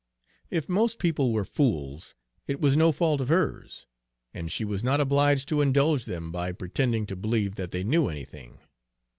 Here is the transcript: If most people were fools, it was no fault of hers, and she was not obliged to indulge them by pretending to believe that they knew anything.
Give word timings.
If 0.49 0.67
most 0.67 0.97
people 0.97 1.31
were 1.31 1.45
fools, 1.45 2.15
it 2.47 2.59
was 2.59 2.75
no 2.75 2.91
fault 2.91 3.21
of 3.21 3.29
hers, 3.29 3.85
and 4.33 4.51
she 4.51 4.65
was 4.65 4.83
not 4.83 4.99
obliged 4.99 5.47
to 5.49 5.61
indulge 5.61 6.05
them 6.05 6.31
by 6.31 6.53
pretending 6.53 7.05
to 7.05 7.15
believe 7.15 7.53
that 7.53 7.69
they 7.69 7.83
knew 7.83 8.07
anything. 8.07 8.61